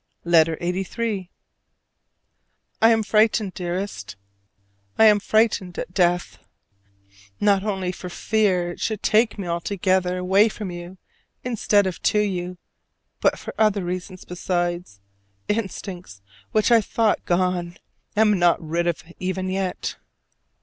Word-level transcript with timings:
LETTER 0.23 0.57
LXXXIII. 0.59 1.29
I 2.81 2.89
am 2.89 3.03
frightened, 3.03 3.53
dearest, 3.53 4.15
I 4.97 5.05
am 5.05 5.19
frightened 5.19 5.77
at 5.77 5.93
death. 5.93 6.39
Not 7.39 7.63
only 7.63 7.91
for 7.91 8.09
fear 8.09 8.71
it 8.71 8.79
should 8.81 9.03
take 9.03 9.37
me 9.37 9.47
altogether 9.47 10.17
away 10.17 10.49
from 10.49 10.71
you 10.71 10.97
instead 11.43 11.85
of 11.85 12.01
to 12.01 12.19
you, 12.19 12.57
but 13.19 13.37
for 13.37 13.53
other 13.59 13.85
reasons 13.85 14.25
besides, 14.25 15.01
instincts 15.47 16.23
which 16.51 16.71
I 16.71 16.81
thought 16.81 17.23
gone 17.25 17.77
but 18.15 18.21
am 18.21 18.39
not 18.39 18.59
rid 18.59 18.87
of 18.87 19.03
even 19.19 19.49
yet. 19.51 19.97